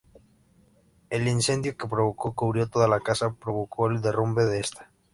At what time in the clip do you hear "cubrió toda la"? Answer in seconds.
2.33-3.01